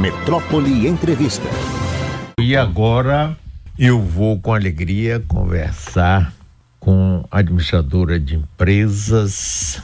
[0.00, 1.46] Metrópole Entrevista.
[2.40, 3.36] E agora
[3.78, 6.32] eu vou com alegria conversar
[6.78, 9.82] com a administradora de empresas,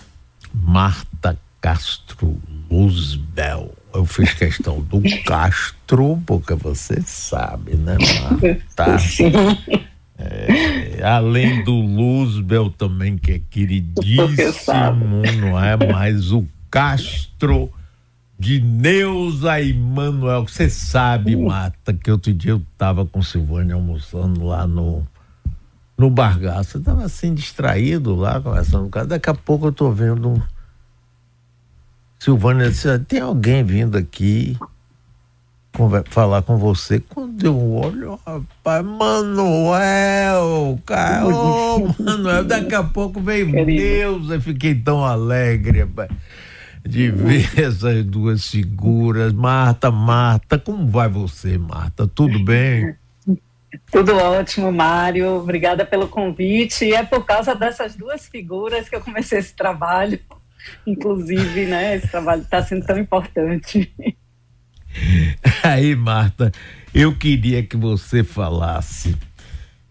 [0.54, 2.40] Marta Castro
[2.70, 3.74] Luzbel.
[3.92, 8.96] Eu fiz questão do Castro, porque você sabe, né, Marta?
[8.98, 9.30] Sim.
[10.16, 15.76] É, além do Luzbel também, que é queridíssimo, não é?
[15.76, 17.70] Mas o Castro
[18.38, 20.46] de Neuza e Manuel.
[20.46, 25.06] Você sabe, Mata, que outro dia eu estava com Silvânia almoçando lá no,
[25.96, 26.76] no Bargaço.
[26.76, 29.08] Eu estava assim distraído lá, conversando com ela.
[29.08, 30.42] Daqui a pouco eu estou vendo.
[32.18, 34.56] Silvânia disse: tem alguém vindo aqui
[36.06, 37.00] falar com você.
[37.00, 44.74] Quando eu olho, rapaz, Manuel, cara, oh, Manuel, daqui a pouco veio Deus, eu fiquei
[44.74, 46.10] tão alegre, rapaz
[46.86, 49.32] de ver essas duas figuras.
[49.32, 52.06] Marta, Marta, como vai você, Marta?
[52.06, 52.94] Tudo bem?
[53.90, 55.36] Tudo ótimo, Mário.
[55.36, 56.84] Obrigada pelo convite.
[56.84, 60.18] E é por causa dessas duas figuras que eu comecei esse trabalho.
[60.86, 61.96] Inclusive, né?
[61.96, 63.92] Esse trabalho está sendo tão importante.
[65.62, 66.50] Aí, Marta,
[66.94, 69.16] eu queria que você falasse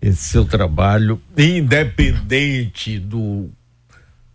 [0.01, 3.49] esse seu trabalho, independente do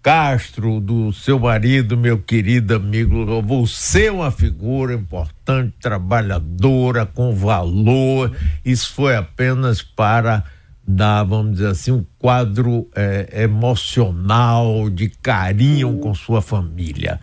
[0.02, 8.34] Castro, do seu marido, meu querido amigo, você é uma figura importante, trabalhadora, com valor.
[8.64, 10.42] Isso foi apenas para
[10.88, 17.20] dar, vamos dizer assim, um quadro é, emocional, de carinho com sua família.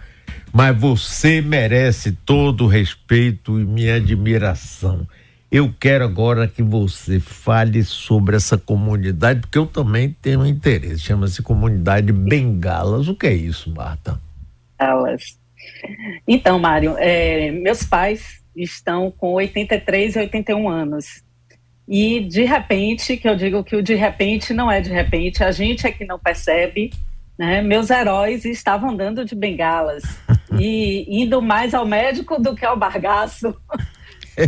[0.53, 5.07] Mas você merece todo o respeito e minha admiração.
[5.49, 10.99] Eu quero agora que você fale sobre essa comunidade, porque eu também tenho interesse.
[10.99, 13.07] Chama-se Comunidade Bengalas.
[13.07, 14.19] O que é isso, Marta?
[14.77, 15.39] Bengalas.
[16.27, 21.23] Então, Mário, é, meus pais estão com 83 e 81 anos.
[21.87, 25.51] E de repente, que eu digo que o de repente não é de repente, a
[25.51, 26.91] gente é que não percebe,
[27.39, 27.61] né?
[27.61, 30.03] Meus heróis estavam andando de bengalas
[30.59, 33.55] e indo mais ao médico do que ao bargaço.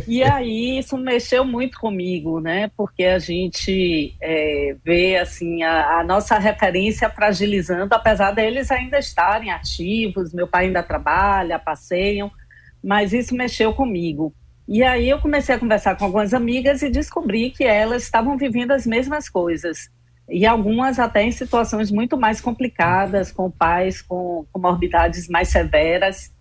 [0.07, 2.69] E aí isso mexeu muito comigo, né?
[2.77, 9.49] Porque a gente é, vê assim a, a, nossa referência fragilizando, apesar deles ainda estarem
[9.51, 10.33] ativos.
[10.33, 12.31] Meu pai ainda trabalha, passeiam,
[12.83, 14.33] mas isso mexeu comigo.
[14.67, 18.71] E aí eu comecei a conversar com algumas amigas e descobri que elas estavam vivendo
[18.71, 19.89] as mesmas coisas.
[20.29, 26.31] E algumas até em situações muito mais complicadas, com pais com, com morbidades mais severas.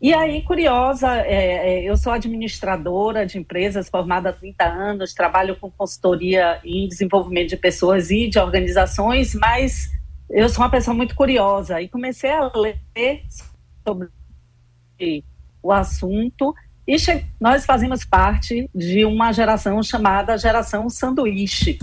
[0.00, 5.54] E aí, curiosa, é, é, eu sou administradora de empresas formada há 30 anos, trabalho
[5.56, 9.90] com consultoria em desenvolvimento de pessoas e de organizações, mas
[10.30, 12.80] eu sou uma pessoa muito curiosa e comecei a ler
[13.86, 14.08] sobre
[15.62, 16.54] o assunto
[16.88, 16.96] e
[17.38, 21.78] nós fazemos parte de uma geração chamada geração sanduíche.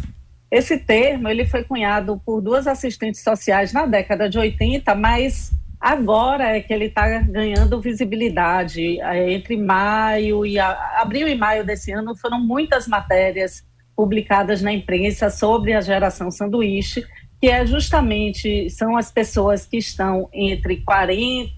[0.49, 6.57] Esse termo ele foi cunhado por duas assistentes sociais na década de 80, mas Agora
[6.57, 8.99] é que ele está ganhando visibilidade.
[9.01, 13.65] É, entre maio e a, abril e maio desse ano foram muitas matérias
[13.95, 17.03] publicadas na imprensa sobre a geração sanduíche,
[17.39, 21.51] que é justamente são as pessoas que estão entre 40,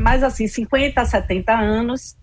[0.00, 2.16] mais assim 50 a 70 anos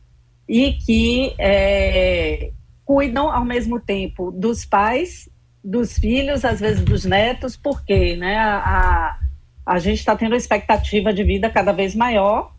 [0.47, 2.51] e que é,
[2.83, 5.29] cuidam ao mesmo tempo dos pais,
[5.63, 9.19] dos filhos, às vezes dos netos, porque né, a, a
[9.77, 12.55] gente está tendo uma expectativa de vida cada vez maior,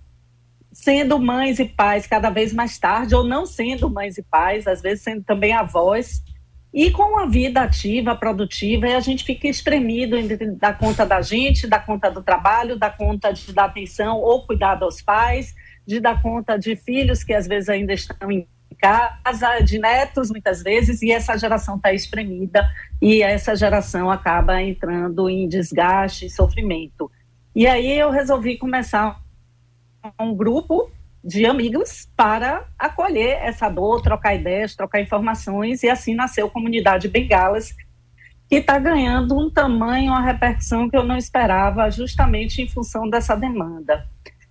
[0.72, 4.80] sendo mães e pais cada vez mais tarde, ou não sendo mães e pais, às
[4.80, 6.22] vezes sendo também avós,
[6.72, 11.20] e com uma vida ativa, produtiva, e a gente fica espremido em dar conta da
[11.20, 15.52] gente, dar conta do trabalho, dar conta de dar atenção ou cuidado aos pais,
[15.84, 18.46] de dar conta de filhos que às vezes ainda estão em
[18.80, 22.68] casa, de netos muitas vezes, e essa geração está espremida
[23.00, 27.10] e essa geração acaba entrando em desgaste e sofrimento.
[27.54, 29.20] E aí eu resolvi começar
[30.18, 30.90] um grupo
[31.22, 37.08] de amigos para acolher essa dor, trocar ideias, trocar informações, e assim nasceu a Comunidade
[37.08, 37.74] Bengalas,
[38.48, 43.36] que está ganhando um tamanho, uma repercussão que eu não esperava, justamente em função dessa
[43.36, 44.08] demanda.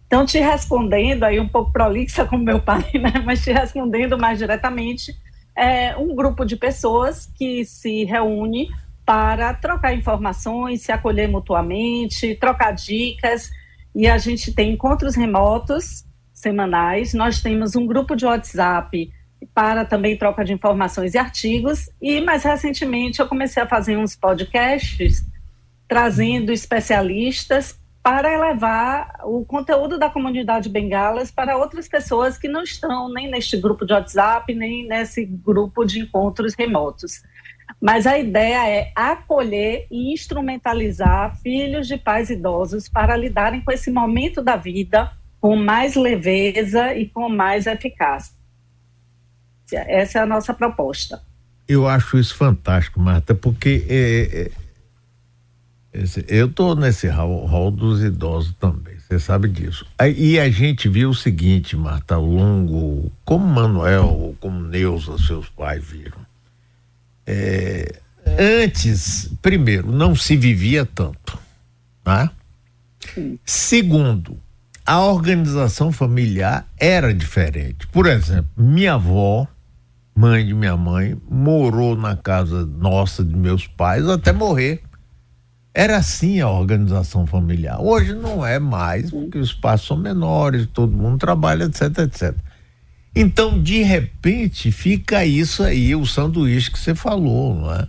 [0.09, 3.21] Então, te respondendo aí um pouco prolixa como meu pai, né?
[3.23, 5.15] mas te respondendo mais diretamente,
[5.55, 8.69] é um grupo de pessoas que se reúne
[9.05, 13.51] para trocar informações, se acolher mutuamente, trocar dicas,
[13.93, 16.03] e a gente tem encontros remotos
[16.33, 19.11] semanais, nós temos um grupo de WhatsApp
[19.53, 24.15] para também troca de informações e artigos, e mais recentemente eu comecei a fazer uns
[24.15, 25.23] podcasts
[25.87, 33.11] trazendo especialistas para elevar o conteúdo da comunidade Bengalas para outras pessoas que não estão
[33.11, 37.21] nem neste grupo de WhatsApp, nem nesse grupo de encontros remotos.
[37.81, 43.91] Mas a ideia é acolher e instrumentalizar filhos de pais idosos para lidarem com esse
[43.91, 48.33] momento da vida com mais leveza e com mais eficácia.
[49.71, 51.21] Essa é a nossa proposta.
[51.67, 54.51] Eu acho isso fantástico, Marta, porque é, é,
[56.27, 59.85] eu estou nesse rol, rol, dos idosos também, você sabe disso.
[60.15, 65.83] E a gente viu o seguinte, Marta, ao longo, como Manuel, como Neuza, seus pais
[65.83, 66.19] viram.
[67.25, 67.99] É,
[68.37, 71.37] antes, primeiro, não se vivia tanto,
[72.05, 72.29] né?
[73.43, 74.37] Segundo,
[74.85, 77.87] a organização familiar era diferente.
[77.87, 79.47] Por exemplo, minha avó
[80.19, 84.81] mãe de minha mãe, morou na casa nossa de meus pais até morrer.
[85.73, 87.79] Era assim a organização familiar.
[87.79, 92.35] Hoje não é mais, porque os espaços são menores, todo mundo trabalha, etc, etc.
[93.15, 97.87] Então, de repente, fica isso aí, o sanduíche que você falou, não é?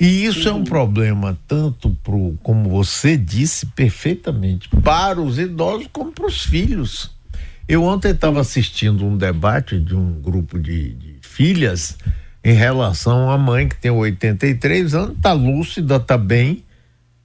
[0.00, 6.12] E isso é um problema tanto pro, como você disse perfeitamente, para os idosos como
[6.12, 7.10] para os filhos.
[7.66, 11.98] Eu ontem estava assistindo um debate de um grupo de, de filhas
[12.44, 16.62] em relação à mãe que tem 83 anos, tá lúcida, tá bem,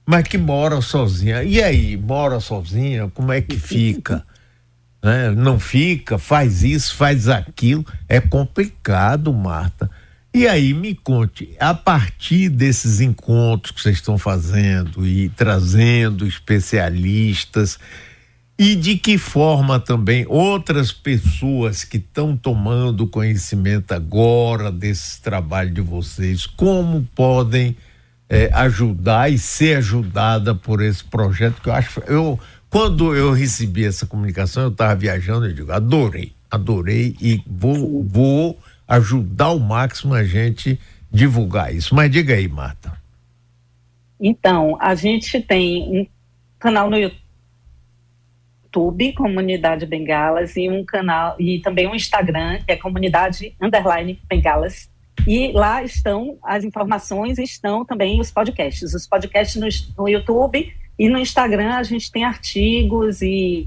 [0.06, 1.42] mas que mora sozinha.
[1.42, 4.24] E aí, mora sozinha, como é que fica?
[5.02, 5.30] né?
[5.30, 7.84] Não fica, faz isso, faz aquilo.
[8.08, 9.90] É complicado, Marta.
[10.32, 17.78] E aí, me conte, a partir desses encontros que vocês estão fazendo e trazendo especialistas,
[18.58, 25.80] e de que forma também outras pessoas que estão tomando conhecimento agora desse trabalho de
[25.80, 27.76] vocês, como podem
[28.28, 32.00] é, ajudar e ser ajudada por esse projeto que eu acho.
[32.00, 32.38] Eu,
[32.70, 38.58] quando eu recebi essa comunicação, eu estava viajando, eu digo, adorei, adorei e vou, vou
[38.88, 40.78] ajudar ao máximo a gente
[41.10, 41.94] divulgar isso.
[41.94, 42.92] Mas diga aí, Marta.
[44.20, 46.06] Então, a gente tem um
[46.58, 53.54] canal no YouTube, Comunidade Bengalas, e um canal, e também um Instagram, que é Comunidade
[53.60, 54.88] Underline Bengalas.
[55.26, 58.94] E lá estão as informações, estão também os podcasts.
[58.94, 63.66] Os podcasts no, no YouTube e no Instagram a gente tem artigos e,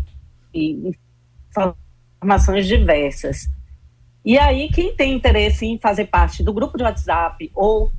[0.53, 0.91] e
[2.19, 3.49] informações diversas.
[4.23, 7.91] E aí, quem tem interesse em fazer parte do grupo de WhatsApp ou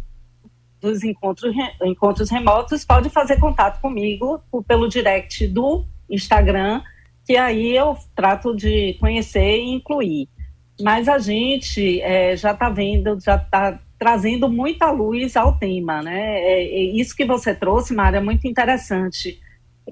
[0.80, 1.52] dos encontros,
[1.82, 6.82] encontros remotos, pode fazer contato comigo pelo direct do Instagram
[7.28, 10.30] que aí eu trato de conhecer e incluir.
[10.80, 16.40] Mas a gente é, já está vendo, já está trazendo muita luz ao tema, né?
[16.40, 19.40] É, é isso que você trouxe, Mara, é muito interessante.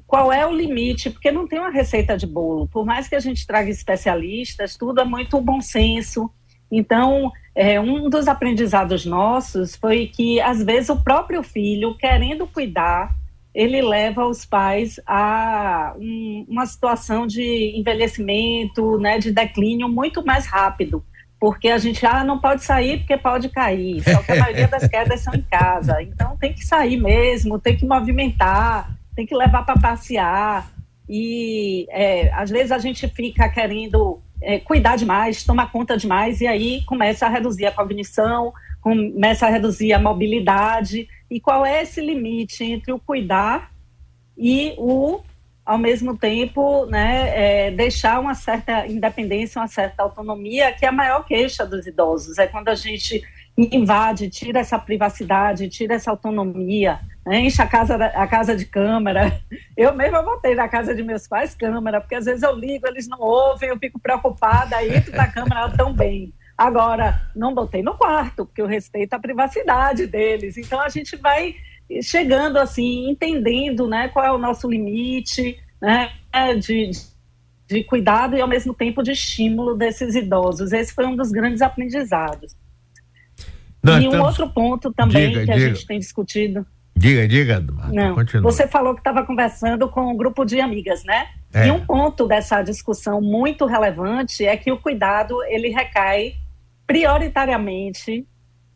[0.06, 1.10] Qual é o limite?
[1.10, 2.68] Porque não tem uma receita de bolo.
[2.68, 6.30] Por mais que a gente traga especialistas, tudo é muito bom senso.
[6.70, 13.14] Então, é, um dos aprendizados nossos foi que, às vezes, o próprio filho, querendo cuidar,
[13.56, 20.46] ele leva os pais a um, uma situação de envelhecimento, né, de declínio muito mais
[20.46, 21.02] rápido,
[21.40, 24.86] porque a gente ah, não pode sair porque pode cair, só que a maioria das
[24.86, 29.64] quedas são em casa, então tem que sair mesmo, tem que movimentar, tem que levar
[29.64, 30.70] para passear,
[31.08, 36.46] e é, às vezes a gente fica querendo é, cuidar demais, tomar conta demais, e
[36.46, 38.52] aí começa a reduzir a cognição,
[38.86, 43.72] começa a reduzir a mobilidade, e qual é esse limite entre o cuidar
[44.38, 45.22] e o,
[45.64, 47.32] ao mesmo tempo, né,
[47.66, 52.38] é, deixar uma certa independência, uma certa autonomia, que é a maior queixa dos idosos.
[52.38, 53.24] É quando a gente
[53.58, 59.40] invade, tira essa privacidade, tira essa autonomia, né, enche a casa, a casa de câmera.
[59.76, 63.08] Eu mesma botei na casa de meus pais câmera, porque às vezes eu ligo, eles
[63.08, 66.32] não ouvem, eu fico preocupada, aí entro na câmera tão bem.
[66.56, 70.56] Agora, não botei no quarto, porque eu respeito a privacidade deles.
[70.56, 71.54] Então, a gente vai
[72.02, 76.10] chegando assim, entendendo né, qual é o nosso limite né,
[76.58, 76.90] de,
[77.68, 80.72] de cuidado e, ao mesmo tempo, de estímulo desses idosos.
[80.72, 82.56] Esse foi um dos grandes aprendizados.
[83.84, 86.66] E um então, outro ponto também diga, que a gente tem discutido.
[86.96, 88.50] Diga, diga, Marta, Não, continua.
[88.50, 91.28] Você falou que estava conversando com um grupo de amigas, né?
[91.52, 91.68] É.
[91.68, 96.34] E um ponto dessa discussão muito relevante é que o cuidado ele recai
[96.86, 98.26] prioritariamente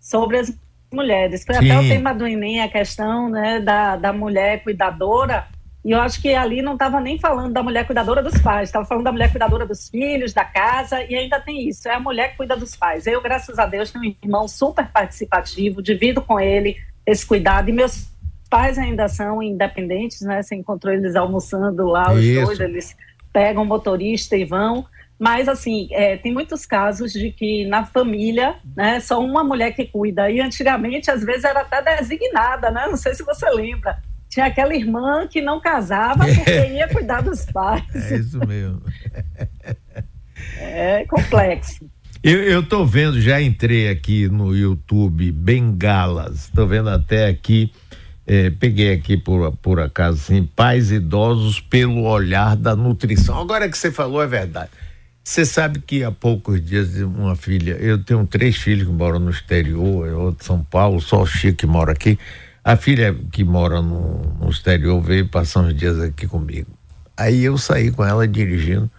[0.01, 0.53] sobre as
[0.93, 1.45] mulheres.
[1.45, 1.71] Foi Sim.
[1.71, 5.47] até o tema do Enem, a questão né, da, da mulher cuidadora,
[5.85, 8.85] e eu acho que ali não estava nem falando da mulher cuidadora dos pais, estava
[8.85, 12.33] falando da mulher cuidadora dos filhos, da casa, e ainda tem isso, é a mulher
[12.33, 13.07] que cuida dos pais.
[13.07, 16.77] Eu, graças a Deus, tenho um irmão super participativo, divido com ele
[17.07, 18.11] esse cuidado, e meus
[18.51, 20.43] pais ainda são independentes, né?
[20.43, 22.45] Você encontrou eles almoçando lá, os Isso.
[22.45, 22.97] dois, eles
[23.33, 24.87] pegam o motorista e vão.
[25.19, 29.85] Mas, assim, é, tem muitos casos de que na família, né, só uma mulher que
[29.85, 30.31] cuida.
[30.31, 32.87] E antigamente, às vezes, era até designada, né?
[32.89, 33.99] Não sei se você lembra.
[34.31, 37.85] Tinha aquela irmã que não casava porque ia cuidar dos pais.
[37.95, 38.81] É isso mesmo.
[40.57, 41.85] é complexo.
[42.23, 46.45] Eu, estou vendo, já entrei aqui no YouTube, bengalas.
[46.45, 47.73] Estou vendo até aqui,
[48.27, 53.41] é, peguei aqui por, por acaso, assim, pais idosos pelo olhar da nutrição.
[53.41, 54.71] Agora que você falou, é verdade.
[55.23, 59.31] Você sabe que há poucos dias uma filha, eu tenho três filhos que moram no
[59.31, 62.19] exterior, eu de São Paulo, só o Chico que mora aqui.
[62.65, 66.69] A filha que mora no, no exterior veio passar uns dias aqui comigo.
[67.17, 68.91] Aí eu saí com ela dirigindo.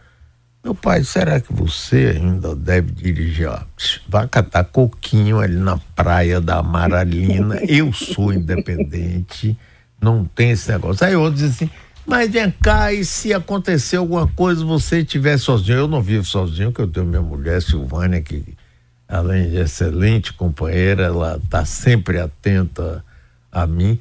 [0.63, 3.50] Meu pai, será que você ainda deve dirigir?
[3.50, 3.60] Ó,
[4.08, 7.60] vai catar coquinho ali na praia da Amaralina.
[7.68, 9.58] Eu sou independente,
[10.00, 11.06] não tem esse negócio.
[11.06, 11.70] Aí outro diz assim:
[12.06, 15.80] mas vem cá, e se acontecer alguma coisa, você estiver sozinho?
[15.80, 18.44] Eu não vivo sozinho, que eu tenho minha mulher, Silvânia, que
[19.08, 23.03] além de excelente companheira, ela está sempre atenta
[23.51, 24.00] a mim.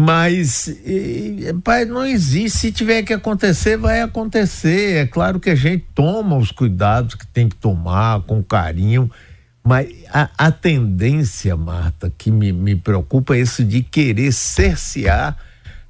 [0.00, 2.56] Mas, e, pai, não existe.
[2.56, 4.98] Se tiver que acontecer, vai acontecer.
[4.98, 9.10] É claro que a gente toma os cuidados que tem que tomar com carinho,
[9.64, 15.36] mas a, a tendência, Marta, que me, me preocupa é isso de querer cercear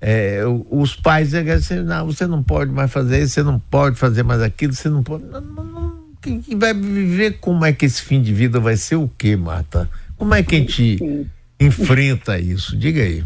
[0.01, 3.97] é, os pais dizem assim, não, você não pode mais fazer isso, você não pode
[3.97, 5.25] fazer mais aquilo, você não pode.
[5.25, 8.97] Não, não, não, quem, vai viver como é que esse fim de vida vai ser
[8.97, 9.91] o quê, Marta?
[10.17, 11.27] Como é que a gente
[11.61, 12.75] enfrenta isso?
[12.75, 13.23] Diga aí.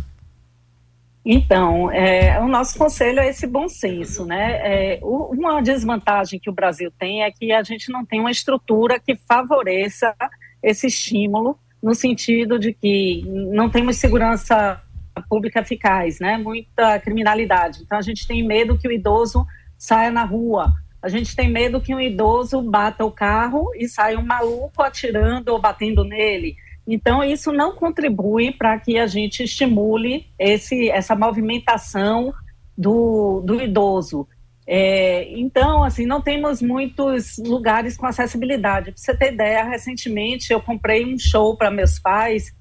[1.25, 4.95] Então, é, o nosso conselho é esse bom senso, né?
[4.95, 8.99] É, uma desvantagem que o Brasil tem é que a gente não tem uma estrutura
[8.99, 10.15] que favoreça
[10.61, 14.81] esse estímulo, no sentido de que não temos segurança
[15.29, 16.39] pública eficaz, né?
[16.39, 17.83] Muita criminalidade.
[17.83, 19.47] Então a gente tem medo que o idoso
[19.79, 20.73] saia na rua.
[21.01, 25.49] A gente tem medo que um idoso bata o carro e saia um maluco atirando
[25.49, 26.57] ou batendo nele.
[26.87, 32.35] Então isso não contribui para que a gente estimule esse, essa movimentação
[32.77, 34.27] do, do idoso.
[34.67, 38.93] É, então, assim, não temos muitos lugares com acessibilidade.
[38.93, 42.55] Para você ter ideia, recentemente eu comprei um show para meus pais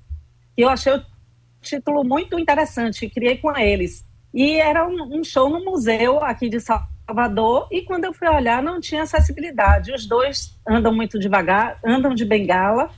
[0.56, 0.94] que eu achei
[1.62, 4.06] título muito interessante, criei com eles.
[4.34, 8.64] E era um, um, show no museu aqui de Salvador, e quando eu fui olhar,
[8.64, 9.94] não tinha acessibilidade.
[9.94, 12.90] Os dois andam muito devagar, andam de bengala,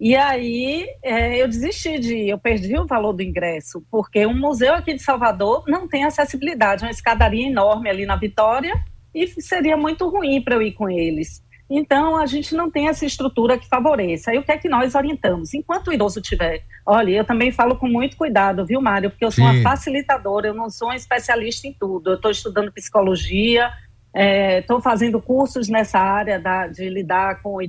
[0.00, 4.38] e aí é, eu desisti de ir, eu perdi o valor do ingresso, porque um
[4.38, 8.72] museu aqui de Salvador não tem acessibilidade, uma escadaria enorme ali na Vitória,
[9.14, 11.42] e seria muito ruim para eu ir com eles.
[11.70, 14.30] Então, a gente não tem essa estrutura que favoreça.
[14.30, 15.52] Aí, o que é que nós orientamos?
[15.52, 16.62] Enquanto o idoso tiver.
[16.86, 19.10] Olha, eu também falo com muito cuidado, viu, Mário?
[19.10, 19.50] Porque eu sou Sim.
[19.50, 22.10] uma facilitadora, eu não sou uma especialista em tudo.
[22.10, 23.70] Eu estou estudando psicologia,
[24.14, 27.60] estou é, fazendo cursos nessa área da, de lidar com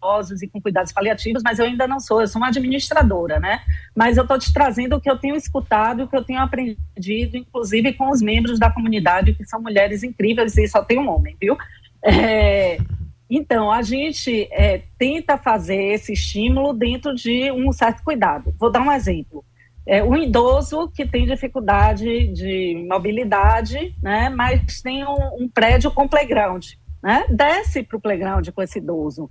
[0.00, 3.60] idosos e com cuidados paliativos, mas eu ainda não sou, eu sou uma administradora, né?
[3.94, 7.36] Mas eu estou te trazendo o que eu tenho escutado, o que eu tenho aprendido,
[7.36, 11.36] inclusive com os membros da comunidade, que são mulheres incríveis e só tem um homem,
[11.40, 11.56] viu?
[12.02, 12.78] É,
[13.28, 18.52] então, a gente é, tenta fazer esse estímulo dentro de um certo cuidado.
[18.58, 19.44] Vou dar um exemplo.
[19.86, 26.08] É, um idoso que tem dificuldade de mobilidade, né, mas tem um, um prédio com
[26.08, 26.66] playground.
[27.02, 29.30] Né, desce para o playground com esse idoso,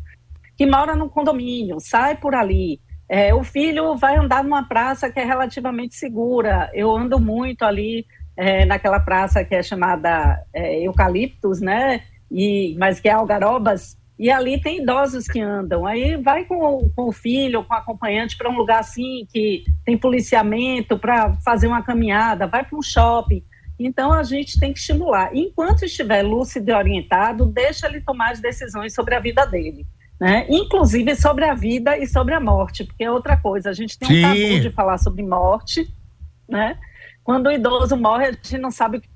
[0.59, 2.81] que mora num condomínio, sai por ali.
[3.07, 6.69] É, o filho vai andar numa praça que é relativamente segura.
[6.73, 12.01] Eu ando muito ali é, naquela praça que é chamada é, Eucaliptus, né?
[12.29, 15.85] e, mas que é Algarobas, e ali tem idosos que andam.
[15.85, 19.97] Aí vai com, com o filho, com o acompanhante para um lugar assim que tem
[19.97, 23.41] policiamento para fazer uma caminhada, vai para um shopping.
[23.79, 25.33] Então a gente tem que estimular.
[25.33, 29.87] Enquanto estiver lúcido e orientado, deixa ele tomar as decisões sobre a vida dele.
[30.19, 30.45] Né?
[30.49, 33.69] Inclusive sobre a vida e sobre a morte, porque é outra coisa.
[33.69, 34.21] A gente tem um Sim.
[34.21, 35.87] tabu de falar sobre morte,
[36.47, 36.77] né?
[37.23, 39.07] Quando o idoso morre, a gente não sabe o que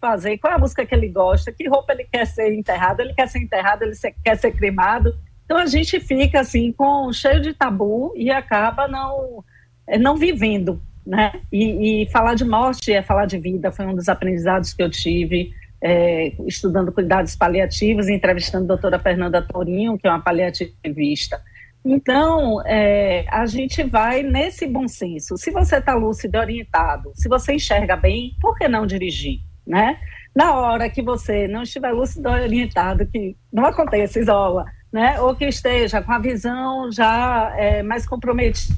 [0.00, 3.14] fazer, qual é a música que ele gosta, que roupa ele quer ser enterrado, ele
[3.14, 5.16] quer ser enterrado, ele quer ser cremado.
[5.44, 9.44] Então a gente fica assim com cheio de tabu e acaba não
[9.86, 11.32] é, não vivendo, né?
[11.50, 14.90] E, e falar de morte é falar de vida, foi um dos aprendizados que eu
[14.90, 21.40] tive é, estudando cuidados paliativos, entrevistando a doutora Fernanda Torinho, que é uma paliativista.
[21.84, 25.36] Então, é, a gente vai nesse bom senso.
[25.36, 29.40] Se você está lúcido e orientado, se você enxerga bem, por que não dirigir?
[29.66, 29.98] né?
[30.34, 35.20] Na hora que você não estiver lúcido orientado, que não aconteça, isola, né?
[35.20, 38.76] Ou que esteja com a visão já é, mais comprometida,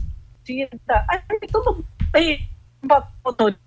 [1.08, 1.20] aí
[1.50, 2.49] tudo bem,
[3.25, 3.61] motorista,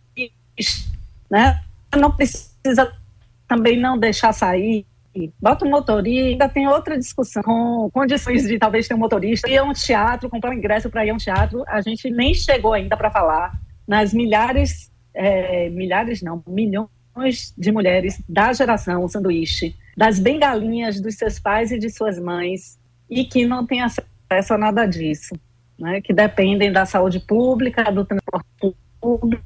[1.29, 1.62] né?
[1.96, 2.94] Não precisa
[3.48, 4.86] também não deixar sair.
[5.42, 9.58] Bota o motorista, ainda tem outra discussão com condições de talvez ter um motorista ir
[9.58, 11.63] a um teatro, comprar um ingresso para ir a um teatro.
[11.68, 13.51] A gente nem chegou ainda para falar
[13.88, 21.39] nas milhares, é, milhares não, milhões de mulheres da geração sanduíche, das bengalinhas dos seus
[21.39, 22.77] pais e de suas mães,
[23.10, 25.34] e que não têm acesso a nada disso,
[25.80, 26.01] né?
[26.01, 29.44] que dependem da saúde pública, do transporte público,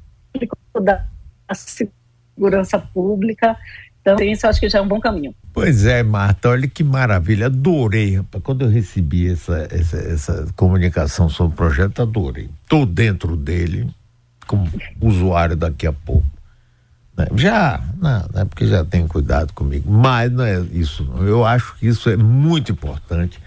[0.82, 1.06] da
[1.54, 3.56] segurança pública.
[4.02, 5.32] Então, isso eu acho que já é um bom caminho.
[5.52, 8.42] Pois é, Marta, olha que maravilha, adorei, rapaz.
[8.42, 12.50] Quando eu recebi essa, essa, essa comunicação sobre o projeto, adorei.
[12.64, 13.88] Estou dentro dele,
[14.46, 14.68] como
[15.00, 16.26] usuário daqui a pouco.
[17.16, 17.26] Né?
[17.36, 21.04] Já, não, não é porque já tem cuidado comigo, mas não é isso.
[21.04, 21.24] Não.
[21.24, 23.38] Eu acho que isso é muito importante.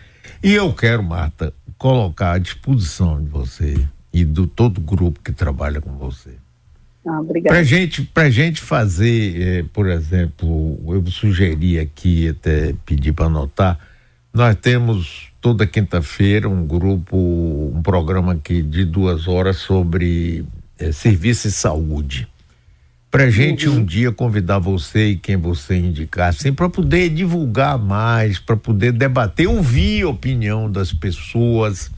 [0.41, 5.33] E eu quero, Marta, colocar à disposição de você e do todo o grupo que
[5.33, 6.37] trabalha com você.
[7.07, 7.21] Ah.
[7.43, 13.77] Para gente, pra gente fazer, eh, por exemplo, eu sugeri aqui, até pedir para anotar,
[14.33, 17.15] nós temos toda quinta-feira um grupo,
[17.73, 20.45] um programa aqui de duas horas sobre
[20.79, 22.27] eh, serviço e saúde
[23.15, 23.77] para gente uhum.
[23.77, 28.91] um dia convidar você e quem você indicar, assim, para poder divulgar mais, para poder
[28.91, 31.89] debater, ouvir a opinião das pessoas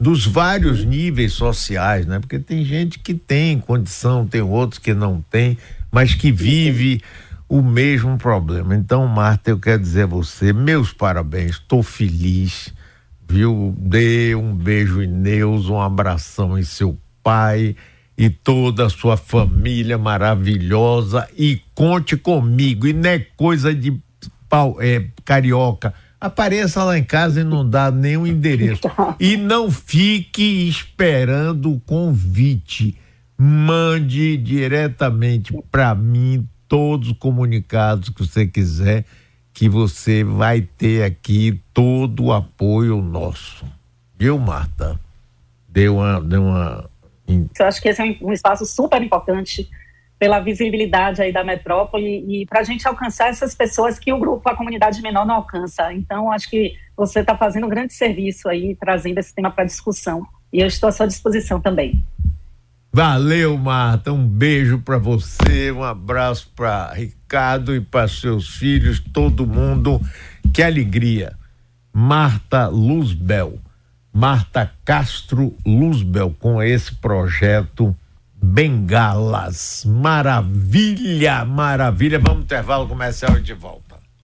[0.00, 2.18] dos vários níveis sociais, né?
[2.18, 5.58] Porque tem gente que tem condição, tem outros que não tem,
[5.92, 7.02] mas que vive
[7.46, 8.74] o mesmo problema.
[8.74, 12.72] Então, Marta, eu quero dizer a você, meus parabéns, estou feliz,
[13.28, 13.74] viu?
[13.76, 17.76] Dê um beijo em Neus, um abração em seu pai
[18.16, 22.86] e toda a sua família maravilhosa e conte comigo.
[22.86, 24.00] E não é coisa de
[24.48, 25.92] pau, é, carioca.
[26.20, 28.82] Apareça lá em casa e não dá nenhum endereço.
[29.18, 32.96] E não fique esperando o convite.
[33.36, 39.04] Mande diretamente para mim todos os comunicados que você quiser,
[39.52, 43.64] que você vai ter aqui todo o apoio nosso.
[44.18, 45.00] Viu, Marta?
[45.68, 46.90] Deu uma, deu uma
[47.58, 49.68] eu acho que esse é um espaço super importante
[50.20, 54.46] pela visibilidade aí da metrópole e para a gente alcançar essas pessoas que o grupo,
[54.50, 55.90] a comunidade menor não alcança.
[55.94, 60.26] Então, acho que você está fazendo um grande serviço aí, trazendo esse tema para discussão.
[60.52, 62.04] E eu estou à sua disposição também.
[62.92, 64.12] Valeu, Marta.
[64.12, 69.98] Um beijo para você, um abraço para Ricardo e para seus filhos, todo mundo.
[70.52, 71.34] Que alegria.
[71.92, 73.58] Marta Luzbel
[74.12, 77.96] Marta Castro Luzbel com esse projeto
[78.42, 79.84] Bengalas.
[79.84, 82.18] Maravilha, maravilha.
[82.18, 83.89] Vamos intervalo comercial de volta.